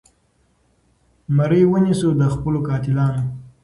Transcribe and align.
مرۍ 1.35 1.63
ونیسو 1.71 2.09
د 2.19 2.23
خپلو 2.33 2.57
قاتلانو 2.67 3.23